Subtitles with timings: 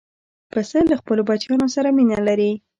[0.51, 2.51] پسه له خپلو بچیانو سره مینه لري.